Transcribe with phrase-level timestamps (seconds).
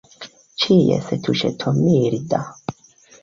[0.63, 2.41] Ĉies tuŝeto– milda.